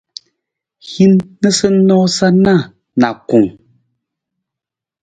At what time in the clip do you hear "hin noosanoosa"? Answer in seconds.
0.91-2.31